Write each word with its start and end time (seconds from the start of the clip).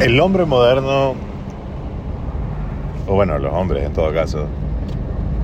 El 0.00 0.20
hombre 0.20 0.44
moderno, 0.44 1.14
o 3.06 3.14
bueno, 3.14 3.38
los 3.38 3.50
hombres 3.50 3.82
en 3.82 3.94
todo 3.94 4.12
caso, 4.12 4.46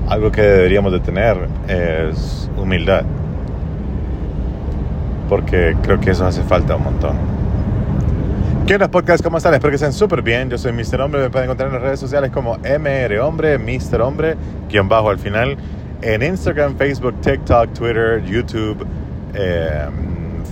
algo 0.07 0.31
que 0.31 0.43
deberíamos 0.43 0.91
de 0.91 0.99
tener 0.99 1.47
es 1.67 2.51
humildad. 2.55 3.03
Porque 5.27 5.75
creo 5.81 5.99
que 5.99 6.11
eso 6.11 6.27
hace 6.27 6.43
falta 6.43 6.75
un 6.75 6.83
montón. 6.83 7.17
¿Qué 8.67 8.75
onda 8.75 8.91
podcast? 8.91 9.23
¿Cómo 9.23 9.37
están? 9.37 9.55
Espero 9.55 9.71
que 9.71 9.77
estén 9.77 9.91
súper 9.91 10.21
bien. 10.21 10.51
Yo 10.51 10.59
soy 10.59 10.71
Mr. 10.71 11.01
Hombre. 11.01 11.21
Me 11.21 11.29
pueden 11.31 11.45
encontrar 11.45 11.69
en 11.69 11.73
las 11.73 11.81
redes 11.81 11.99
sociales 11.99 12.29
como 12.29 12.57
MR 12.57 13.19
Hombre, 13.21 13.57
Mr. 13.57 14.01
Hombre, 14.01 14.35
guion 14.69 14.87
bajo 14.87 15.09
al 15.09 15.17
final. 15.17 15.57
En 16.03 16.21
Instagram, 16.21 16.77
Facebook, 16.77 17.19
TikTok, 17.21 17.73
Twitter, 17.73 18.23
YouTube, 18.23 18.85
eh, 19.33 19.87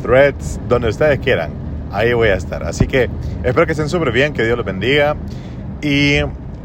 Threads, 0.01 0.59
donde 0.67 0.89
ustedes 0.89 1.19
quieran 1.19 1.60
ahí 1.91 2.13
voy 2.13 2.29
a 2.29 2.35
estar. 2.35 2.63
Así 2.63 2.87
que 2.87 3.09
espero 3.43 3.65
que 3.65 3.73
estén 3.73 3.89
súper 3.89 4.11
bien, 4.11 4.33
que 4.33 4.43
Dios 4.43 4.57
los 4.57 4.65
bendiga. 4.65 5.15
Y 5.81 6.17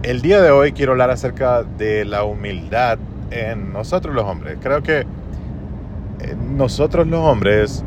el 0.03 0.23
día 0.23 0.41
de 0.41 0.51
hoy 0.51 0.73
quiero 0.73 0.93
hablar 0.93 1.11
acerca 1.11 1.63
de 1.63 2.05
la 2.05 2.25
humildad 2.25 2.99
en 3.31 3.73
nosotros 3.73 4.15
los 4.15 4.25
hombres. 4.25 4.59
Creo 4.63 4.83
que 4.83 5.01
eh, 5.01 6.37
nosotros 6.55 7.07
los 7.07 7.21
hombres, 7.21 7.85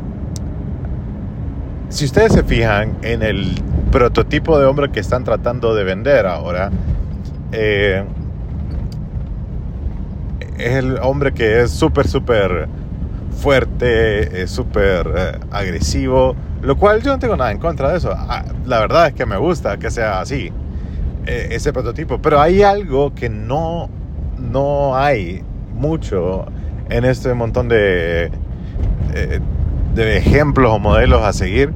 si 1.88 2.04
ustedes 2.04 2.32
se 2.32 2.42
fijan 2.42 2.98
en 3.02 3.22
el 3.22 3.54
prototipo 3.90 4.58
de 4.58 4.66
hombre 4.66 4.90
que 4.90 5.00
están 5.00 5.24
tratando 5.24 5.74
de 5.74 5.84
vender 5.84 6.26
ahora, 6.26 6.70
eh, 7.52 8.04
es 10.58 10.76
el 10.76 10.98
hombre 10.98 11.32
que 11.32 11.62
es 11.62 11.70
súper, 11.70 12.06
súper 12.06 12.68
fuerte, 13.40 14.42
es 14.42 14.50
súper 14.50 15.12
eh, 15.16 15.38
agresivo, 15.50 16.36
lo 16.62 16.76
cual 16.76 17.02
yo 17.02 17.12
no 17.12 17.18
tengo 17.18 17.36
nada 17.36 17.50
en 17.50 17.58
contra 17.58 17.90
de 17.90 17.98
eso. 17.98 18.12
Ah, 18.14 18.44
la 18.66 18.80
verdad 18.80 19.08
es 19.08 19.14
que 19.14 19.26
me 19.26 19.38
gusta 19.38 19.78
que 19.78 19.90
sea 19.90 20.20
así, 20.20 20.52
eh, 21.26 21.48
ese 21.50 21.72
prototipo. 21.72 22.20
Pero 22.20 22.40
hay 22.40 22.62
algo 22.62 23.14
que 23.14 23.28
no, 23.28 23.88
no 24.38 24.96
hay 24.96 25.42
mucho 25.74 26.46
en 26.90 27.04
este 27.04 27.32
montón 27.34 27.68
de, 27.68 28.30
eh, 29.14 29.40
de 29.94 30.16
ejemplos 30.16 30.72
o 30.72 30.78
modelos 30.78 31.22
a 31.22 31.32
seguir. 31.32 31.72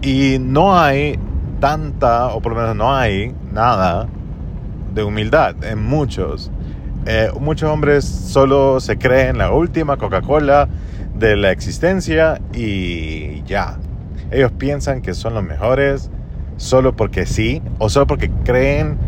Y 0.00 0.38
no 0.38 0.78
hay 0.78 1.18
tanta, 1.60 2.28
o 2.28 2.40
por 2.40 2.52
lo 2.52 2.60
menos 2.60 2.76
no 2.76 2.94
hay 2.94 3.34
nada 3.52 4.06
de 4.94 5.02
humildad 5.02 5.56
en 5.64 5.82
muchos. 5.82 6.50
Eh, 7.06 7.30
muchos 7.38 7.70
hombres 7.70 8.04
solo 8.04 8.80
se 8.80 8.96
creen 8.96 9.38
la 9.38 9.50
última 9.50 9.96
Coca-Cola 9.96 10.68
de 11.14 11.36
la 11.36 11.50
existencia 11.52 12.40
y 12.52 13.42
ya. 13.44 13.78
Ellos 14.30 14.52
piensan 14.52 15.02
que 15.02 15.14
son 15.14 15.34
los 15.34 15.44
mejores 15.44 16.10
solo 16.56 16.94
porque 16.96 17.26
sí 17.26 17.62
o 17.78 17.88
solo 17.88 18.06
porque 18.06 18.30
creen 18.44 18.98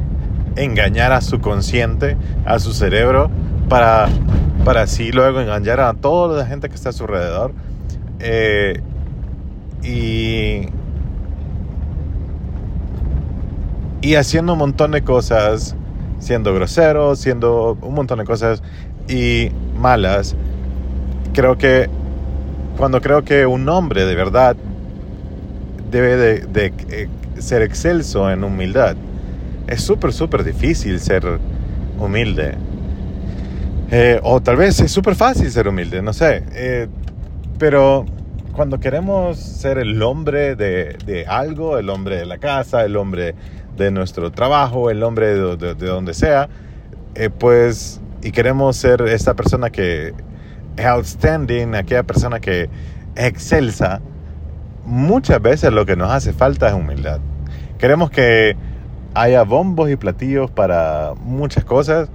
engañar 0.57 1.13
a 1.13 1.21
su 1.21 1.41
consciente, 1.41 2.17
a 2.45 2.59
su 2.59 2.73
cerebro, 2.73 3.31
para, 3.69 4.09
para 4.65 4.83
así 4.83 5.13
luego 5.13 5.41
engañar 5.41 5.81
a 5.81 5.95
toda 5.95 6.39
la 6.39 6.47
gente 6.47 6.69
que 6.69 6.75
está 6.75 6.91
a 6.91 6.93
su 6.93 7.05
alrededor. 7.05 7.53
Eh, 8.21 8.81
y, 9.83 10.69
y 14.01 14.15
haciendo 14.15 14.55
un 14.55 14.59
montón 14.59 14.93
de 14.93 15.03
cosas, 15.03 15.77
siendo 16.19 16.55
grosero, 16.55 17.17
siendo 17.17 17.77
un 17.83 17.95
montón 17.95 18.19
de 18.19 18.25
cosas 18.25 18.63
y 19.09 19.51
malas. 19.79 20.37
Creo 21.37 21.59
que 21.59 21.87
cuando 22.79 23.03
creo 23.03 23.23
que 23.23 23.45
un 23.45 23.69
hombre 23.69 24.07
de 24.07 24.15
verdad 24.15 24.57
debe 25.91 26.17
de, 26.17 26.73
eh, 26.89 27.09
ser 27.39 27.61
excelso 27.61 28.31
en 28.31 28.43
humildad. 28.43 28.97
Es 29.67 29.83
súper, 29.83 30.15
súper 30.15 30.45
difícil 30.45 30.99
ser 30.99 31.39
humilde. 31.99 32.55
Eh, 33.91 34.19
o 34.23 34.41
tal 34.41 34.57
vez 34.57 34.81
es 34.81 34.91
súper 34.91 35.15
fácil 35.15 35.51
ser 35.51 35.69
humilde, 35.69 36.01
no 36.01 36.15
sé. 36.15 36.43
Eh, 36.55 36.89
pero 37.59 38.07
cuando 38.53 38.81
queremos 38.81 39.37
ser 39.37 39.77
el 39.77 40.03
hombre 40.03 40.57
de, 40.57 41.27
algo, 41.29 41.77
el 41.77 41.91
hombre 41.91 42.17
de 42.17 42.25
la 42.25 42.39
casa, 42.39 42.83
el 42.83 42.97
hombre 42.97 43.35
de 43.77 43.91
nuestro 43.91 44.33
trabajo, 44.33 44.89
el 44.89 45.03
hombre 45.03 45.35
de, 45.35 45.75
de 45.75 45.87
donde 45.87 46.15
sea, 46.15 46.49
pues, 47.39 48.01
y 48.23 48.33
queremos 48.33 48.79
ser 48.79 49.03
esta 49.03 49.35
persona 49.35 49.69
que 49.69 50.15
outstanding, 50.85 51.75
aquella 51.75 52.03
persona 52.03 52.41
que 52.41 52.63
es 52.63 52.69
excelsa, 53.17 54.01
muchas 54.85 55.41
veces 55.41 55.73
lo 55.73 55.87
que 55.87 55.97
nos 55.97 56.11
hace 56.11 56.33
falta 56.33 56.69
es 56.69 56.75
humildad. 56.75 57.21
Queremos 57.79 58.11
que 58.11 58.57
haya 59.15 59.43
bombos 59.43 59.91
y 59.91 59.97
platillos 59.97 60.51
para 60.51 61.15
muchas 61.19 61.65
cosas, 61.65 62.09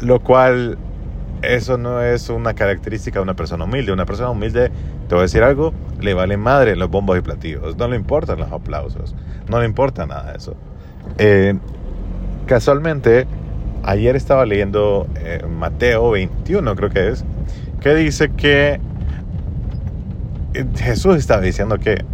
lo 0.00 0.20
cual 0.20 0.78
eso 1.42 1.78
no 1.78 2.02
es 2.02 2.28
una 2.30 2.54
característica 2.54 3.18
de 3.18 3.22
una 3.22 3.34
persona 3.34 3.64
humilde. 3.64 3.92
Una 3.92 4.06
persona 4.06 4.30
humilde, 4.30 4.70
te 5.08 5.14
voy 5.14 5.20
a 5.20 5.22
decir 5.22 5.42
algo, 5.42 5.72
le 6.00 6.14
valen 6.14 6.40
madre 6.40 6.76
los 6.76 6.90
bombos 6.90 7.18
y 7.18 7.20
platillos. 7.20 7.76
No 7.76 7.88
le 7.88 7.96
importan 7.96 8.38
los 8.38 8.50
aplausos. 8.50 9.14
No 9.48 9.60
le 9.60 9.66
importa 9.66 10.06
nada 10.06 10.32
de 10.32 10.38
eso. 10.38 10.54
Eh, 11.18 11.54
casualmente, 12.46 13.26
ayer 13.82 14.16
estaba 14.16 14.44
leyendo 14.46 15.06
eh, 15.16 15.44
Mateo 15.48 16.10
21, 16.10 16.74
creo 16.74 16.90
que 16.90 17.08
es, 17.08 17.24
que 17.80 17.94
dice 17.94 18.30
que 18.30 18.80
Jesús 20.76 21.16
estaba 21.16 21.40
diciendo 21.40 21.78
que, 21.78 22.04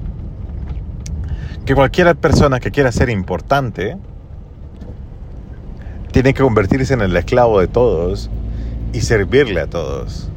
que 1.64 1.74
cualquier 1.74 2.14
persona 2.16 2.60
que 2.60 2.70
quiera 2.70 2.92
ser 2.92 3.08
importante 3.08 3.96
tiene 6.12 6.34
que 6.34 6.42
convertirse 6.42 6.94
en 6.94 7.00
el 7.00 7.16
esclavo 7.16 7.60
de 7.60 7.68
todos 7.68 8.30
y 8.92 9.00
servirle 9.00 9.60
a 9.60 9.66
todos. 9.66 10.30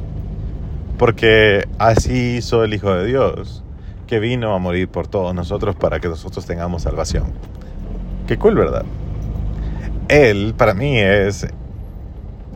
Porque 0.98 1.68
así 1.78 2.38
hizo 2.38 2.64
el 2.64 2.74
Hijo 2.74 2.92
de 2.92 3.06
Dios, 3.06 3.62
que 4.08 4.18
vino 4.18 4.54
a 4.54 4.58
morir 4.58 4.88
por 4.88 5.06
todos 5.06 5.34
nosotros 5.34 5.76
para 5.76 6.00
que 6.00 6.08
nosotros 6.08 6.44
tengamos 6.46 6.82
salvación. 6.82 7.26
Qué 8.26 8.36
cool, 8.36 8.56
¿verdad? 8.56 8.84
Él, 10.08 10.54
para 10.56 10.74
mí, 10.74 10.98
es... 10.98 11.46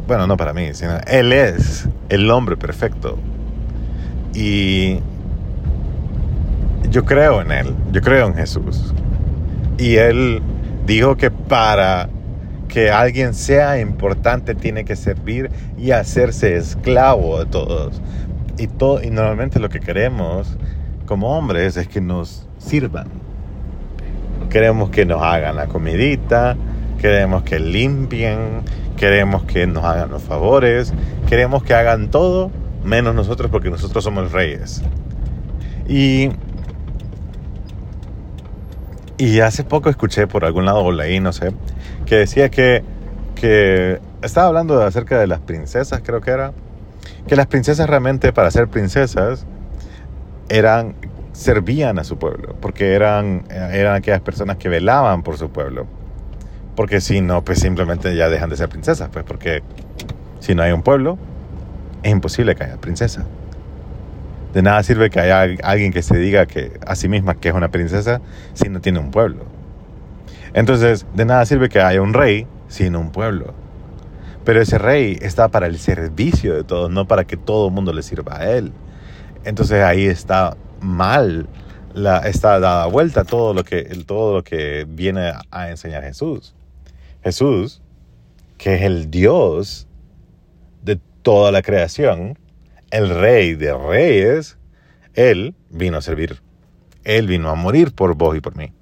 Bueno, 0.06 0.26
no 0.26 0.36
para 0.36 0.52
mí, 0.52 0.74
sino 0.74 0.98
Él 1.06 1.32
es 1.32 1.88
el 2.08 2.30
hombre 2.30 2.56
perfecto. 2.56 3.18
Y 4.34 4.98
yo 6.90 7.04
creo 7.04 7.40
en 7.40 7.52
Él, 7.52 7.74
yo 7.92 8.00
creo 8.00 8.26
en 8.26 8.34
Jesús. 8.34 8.92
Y 9.78 9.96
Él 9.96 10.42
dijo 10.86 11.16
que 11.16 11.30
para 11.30 12.08
que 12.68 12.90
alguien 12.90 13.34
sea 13.34 13.78
importante 13.78 14.54
tiene 14.54 14.84
que 14.84 14.96
servir 14.96 15.50
y 15.76 15.90
hacerse 15.90 16.56
esclavo 16.56 17.38
de 17.38 17.46
todos. 17.46 18.00
Y, 18.58 18.66
todo, 18.66 19.02
y 19.02 19.10
normalmente 19.10 19.60
lo 19.60 19.69
que 19.69 19.80
queremos 19.80 20.56
como 21.06 21.36
hombres 21.36 21.76
es 21.76 21.86
que 21.88 22.00
nos 22.00 22.48
sirvan. 22.58 23.08
Queremos 24.50 24.90
que 24.90 25.04
nos 25.04 25.22
hagan 25.22 25.56
la 25.56 25.66
comidita, 25.66 26.56
queremos 27.00 27.42
que 27.42 27.58
limpien, 27.58 28.62
queremos 28.97 29.44
que 29.44 29.66
nos 29.66 29.84
hagan 29.84 30.10
los 30.10 30.22
favores, 30.22 30.92
queremos 31.28 31.62
que 31.62 31.75
hagan 31.75 32.10
todo 32.10 32.50
menos 32.84 33.14
nosotros 33.14 33.50
porque 33.50 33.70
nosotros 33.70 34.04
somos 34.04 34.32
reyes. 34.32 34.82
Y 35.88 36.30
y 39.22 39.38
hace 39.38 39.62
poco 39.62 39.88
escuché 39.88 40.26
por 40.26 40.44
algún 40.44 40.64
lado 40.64 40.81
o 40.81 40.91
leí, 40.91 41.20
no 41.20 41.32
sé, 41.32 41.52
que 42.06 42.16
decía 42.16 42.50
que, 42.50 42.82
que 43.36 44.00
estaba 44.20 44.48
hablando 44.48 44.82
acerca 44.82 45.16
de 45.20 45.28
las 45.28 45.38
princesas, 45.38 46.00
creo 46.04 46.20
que 46.20 46.32
era, 46.32 46.52
que 47.28 47.36
las 47.36 47.47
princesas 47.47 47.88
realmente 47.88 48.32
para 48.32 48.50
ser 48.50 48.66
princesas 48.66 49.47
eran 50.48 50.97
servían 51.31 52.00
a 52.00 52.04
su 52.04 52.19
pueblo, 52.19 52.56
porque 52.60 52.94
eran, 52.94 53.44
eran 53.48 53.94
aquellas 53.94 54.22
personas 54.22 54.56
que 54.56 54.69
velaban 54.69 55.22
por 55.22 55.38
su 55.38 55.50
pueblo. 55.50 55.87
Porque 56.74 57.00
si 57.00 57.20
no, 57.20 57.44
pues 57.44 57.58
simplemente 57.58 58.16
ya 58.16 58.28
dejan 58.28 58.48
de 58.50 58.56
ser 58.56 58.69
princesas, 58.69 59.10
pues 59.12 59.24
porque 59.24 59.62
si 60.40 60.54
no 60.54 60.62
hay 60.62 60.72
un 60.72 60.82
pueblo, 60.82 61.19
es 62.02 62.10
imposible 62.10 62.54
que 62.54 62.64
haya 62.64 62.78
princesa. 62.78 63.24
De 64.54 64.62
nada 64.62 64.82
sirve 64.82 65.10
que 65.10 65.20
haya 65.20 65.42
alguien 65.62 65.92
que 65.92 66.02
se 66.02 66.16
diga 66.19 66.46
que 66.46 66.72
a 66.86 66.94
sí 66.94 67.08
misma 67.08 67.34
que 67.34 67.48
es 67.48 67.54
una 67.54 67.70
princesa 67.70 68.20
si 68.54 68.69
no 68.69 68.80
tiene 68.80 68.98
un 68.98 69.10
pueblo. 69.10 69.44
Entonces, 70.54 71.06
de 71.14 71.24
nada 71.24 71.46
sirve 71.46 71.69
que 71.69 71.80
haya 71.80 72.02
un 72.02 72.12
rey 72.12 72.46
sin 72.69 72.96
un 72.96 73.10
pueblo. 73.10 73.54
Pero 74.44 74.60
ese 74.60 74.78
rey 74.78 75.19
está 75.22 75.48
para 75.48 75.66
el 75.66 75.78
servicio 75.78 76.54
de 76.54 76.64
todos, 76.64 76.90
no 76.90 77.06
para 77.06 77.24
que 77.24 77.36
todo 77.36 77.69
el 77.69 77.72
mundo 77.72 77.92
le 77.92 78.02
sirva 78.02 78.38
a 78.38 78.50
él. 78.50 78.72
Entonces 79.44 79.82
ahí 79.82 80.06
está 80.06 80.56
mal, 80.80 81.48
está 82.24 82.58
dada 82.60 82.86
vuelta 82.86 83.24
todo 83.24 83.54
lo, 83.54 83.64
que, 83.64 83.82
todo 84.06 84.34
lo 84.34 84.44
que 84.44 84.86
viene 84.88 85.32
a 85.50 85.70
enseñar 85.70 86.02
Jesús. 86.02 86.54
Jesús, 87.22 87.82
que 88.58 88.74
es 88.74 88.82
el 88.82 89.10
Dios 89.10 89.86
de 90.82 91.00
toda 91.22 91.52
la 91.52 91.62
creación, 91.62 92.38
el 92.90 93.08
rey 93.08 93.54
de 93.54 93.76
reyes, 93.76 94.58
Él 95.14 95.54
vino 95.70 95.98
a 95.98 96.02
servir. 96.02 96.42
Él 97.04 97.26
vino 97.26 97.50
a 97.50 97.54
morir 97.54 97.92
por 97.92 98.14
vos 98.14 98.36
y 98.36 98.40
por 98.40 98.56
mí. 98.56 98.72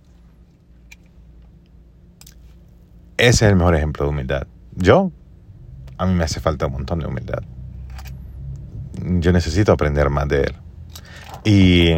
Ese 3.16 3.44
es 3.44 3.50
el 3.50 3.56
mejor 3.56 3.74
ejemplo 3.76 4.04
de 4.04 4.10
humildad. 4.10 4.46
Yo, 4.74 5.12
a 5.98 6.06
mí 6.06 6.14
me 6.14 6.24
hace 6.24 6.40
falta 6.40 6.66
un 6.66 6.72
montón 6.72 7.00
de 7.00 7.06
humildad. 7.06 7.42
Yo 9.18 9.32
necesito 9.32 9.72
aprender 9.72 10.10
más 10.10 10.28
de 10.28 10.42
él. 10.42 10.54
Y, 11.44 11.90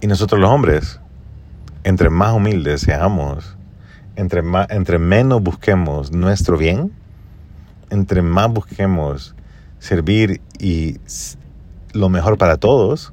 y 0.00 0.06
nosotros 0.06 0.40
los 0.40 0.50
hombres, 0.50 1.00
entre 1.84 2.10
más 2.10 2.32
humildes 2.32 2.82
seamos, 2.82 3.56
entre, 4.16 4.42
más, 4.42 4.70
entre 4.70 4.98
menos 4.98 5.42
busquemos 5.42 6.12
nuestro 6.12 6.56
bien, 6.56 6.92
entre 7.90 8.22
más 8.22 8.50
busquemos 8.50 9.34
servir 9.78 10.40
y 10.58 10.98
lo 11.92 12.08
mejor 12.08 12.38
para 12.38 12.56
todos, 12.56 13.12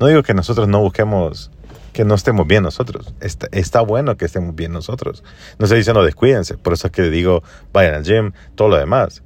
no 0.00 0.06
digo 0.06 0.22
que 0.22 0.34
nosotros 0.34 0.68
no 0.68 0.80
busquemos 0.80 1.50
que 1.92 2.04
no 2.04 2.14
estemos 2.14 2.46
bien 2.46 2.62
nosotros. 2.62 3.14
Está, 3.20 3.80
bueno 3.82 4.16
que 4.16 4.24
estemos 4.24 4.54
bien 4.54 4.72
nosotros. 4.72 5.22
No 5.58 5.66
estoy 5.66 5.78
diciendo 5.78 6.02
descuídense, 6.02 6.56
por 6.56 6.72
eso 6.72 6.86
es 6.86 6.92
que 6.92 7.02
digo 7.10 7.42
vayan 7.72 7.94
al 7.94 8.04
gym, 8.04 8.32
todo 8.54 8.68
lo 8.68 8.78
demás. 8.78 9.22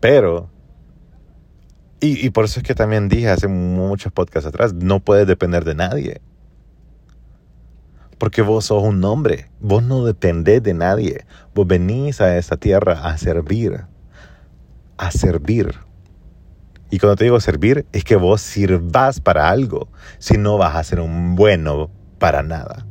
Pero, 0.00 0.50
y, 2.00 2.26
y 2.26 2.30
por 2.30 2.44
eso 2.44 2.58
es 2.58 2.66
que 2.66 2.74
también 2.74 3.08
dije 3.08 3.30
hace 3.30 3.46
muchos 3.46 4.12
podcasts 4.12 4.48
atrás, 4.48 4.74
no 4.74 4.98
puedes 4.98 5.28
depender 5.28 5.64
de 5.64 5.76
nadie. 5.76 6.20
Porque 8.22 8.40
vos 8.40 8.66
sos 8.66 8.84
un 8.84 9.02
hombre, 9.02 9.50
vos 9.58 9.82
no 9.82 10.04
dependés 10.04 10.62
de 10.62 10.74
nadie. 10.74 11.26
Vos 11.56 11.66
venís 11.66 12.20
a 12.20 12.38
esta 12.38 12.56
tierra 12.56 12.92
a 13.02 13.18
servir, 13.18 13.86
a 14.96 15.10
servir. 15.10 15.74
Y 16.88 17.00
cuando 17.00 17.16
te 17.16 17.24
digo 17.24 17.40
servir, 17.40 17.84
es 17.90 18.04
que 18.04 18.14
vos 18.14 18.40
sirvas 18.40 19.18
para 19.18 19.50
algo, 19.50 19.88
si 20.20 20.38
no 20.38 20.56
vas 20.56 20.76
a 20.76 20.84
ser 20.84 21.00
un 21.00 21.34
bueno 21.34 21.90
para 22.20 22.44
nada. 22.44 22.86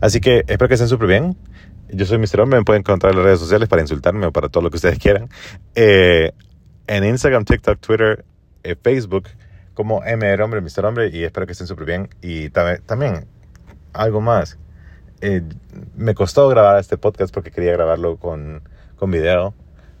Así 0.00 0.20
que 0.20 0.44
espero 0.46 0.68
que 0.68 0.74
estén 0.74 0.88
súper 0.88 1.08
bien. 1.08 1.36
Yo 1.88 2.06
soy 2.06 2.18
Mr. 2.18 2.42
Hombre, 2.42 2.60
me 2.60 2.64
pueden 2.64 2.82
encontrar 2.82 3.14
en 3.14 3.18
las 3.18 3.26
redes 3.26 3.40
sociales 3.40 3.68
para 3.68 3.82
insultarme 3.82 4.26
o 4.26 4.32
para 4.32 4.48
todo 4.48 4.62
lo 4.62 4.70
que 4.70 4.76
ustedes 4.76 5.00
quieran. 5.00 5.28
Eh, 5.74 6.30
en 6.86 7.02
Instagram, 7.02 7.46
TikTok, 7.46 7.80
Twitter, 7.80 8.24
eh, 8.62 8.76
Facebook 8.80 9.24
como 9.74 10.02
MR 10.02 10.42
Hombre, 10.42 10.60
Mr. 10.60 10.84
Hombre, 10.84 11.08
y 11.12 11.24
espero 11.24 11.46
que 11.46 11.52
estén 11.52 11.66
súper 11.66 11.86
bien. 11.86 12.08
Y 12.20 12.50
también, 12.50 13.26
algo 13.92 14.20
más. 14.20 14.58
Eh, 15.20 15.42
me 15.96 16.14
costó 16.14 16.48
grabar 16.48 16.80
este 16.80 16.98
podcast 16.98 17.32
porque 17.32 17.50
quería 17.50 17.72
grabarlo 17.72 18.16
con, 18.16 18.62
con 18.96 19.10
video, 19.10 19.54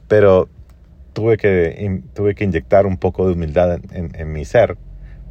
pero 0.08 0.48
tuve 1.12 1.36
que, 1.36 2.02
tuve 2.14 2.34
que 2.34 2.44
inyectar 2.44 2.86
un 2.86 2.96
poco 2.96 3.26
de 3.26 3.34
humildad 3.34 3.80
en, 3.92 4.10
en, 4.14 4.32
mi 4.32 4.44
ser 4.44 4.76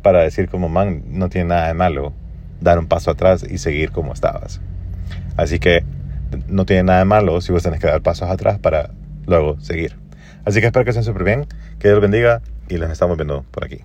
para 0.01 0.23
decir 0.23 0.47
como, 0.49 0.69
man, 0.69 1.03
no 1.07 1.29
tiene 1.29 1.49
nada 1.49 1.67
de 1.67 1.73
malo 1.73 2.13
dar 2.61 2.79
un 2.79 2.87
paso 2.87 3.11
atrás 3.11 3.43
y 3.43 3.57
seguir 3.57 3.91
como 3.91 4.13
estabas. 4.13 4.61
Así 5.35 5.59
que 5.59 5.83
no 6.47 6.65
tiene 6.65 6.83
nada 6.83 6.99
de 6.99 7.05
malo 7.05 7.41
si 7.41 7.51
vos 7.51 7.63
tenés 7.63 7.79
que 7.79 7.87
dar 7.87 8.01
pasos 8.01 8.29
atrás 8.29 8.59
para 8.59 8.91
luego 9.25 9.59
seguir. 9.59 9.97
Así 10.45 10.59
que 10.59 10.67
espero 10.67 10.85
que 10.85 10.91
estén 10.91 11.03
súper 11.03 11.23
bien, 11.23 11.47
que 11.79 11.87
Dios 11.87 11.95
los 11.95 12.01
bendiga 12.01 12.41
y 12.69 12.77
los 12.77 12.89
estamos 12.89 13.17
viendo 13.17 13.43
por 13.51 13.65
aquí. 13.65 13.81